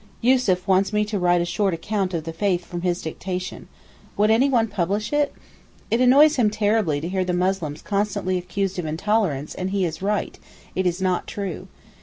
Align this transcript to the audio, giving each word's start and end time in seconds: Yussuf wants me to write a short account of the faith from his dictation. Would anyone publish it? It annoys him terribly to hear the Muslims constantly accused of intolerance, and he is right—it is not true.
Yussuf 0.19 0.67
wants 0.67 0.91
me 0.91 1.05
to 1.05 1.19
write 1.19 1.41
a 1.41 1.45
short 1.45 1.75
account 1.75 2.15
of 2.15 2.23
the 2.23 2.33
faith 2.33 2.65
from 2.65 2.81
his 2.81 3.03
dictation. 3.03 3.67
Would 4.17 4.31
anyone 4.31 4.67
publish 4.67 5.13
it? 5.13 5.31
It 5.91 6.01
annoys 6.01 6.37
him 6.37 6.49
terribly 6.49 6.99
to 7.01 7.07
hear 7.07 7.23
the 7.23 7.33
Muslims 7.33 7.83
constantly 7.83 8.39
accused 8.39 8.79
of 8.79 8.85
intolerance, 8.87 9.53
and 9.53 9.69
he 9.69 9.85
is 9.85 10.01
right—it 10.01 10.87
is 10.87 11.03
not 11.03 11.27
true. 11.27 11.67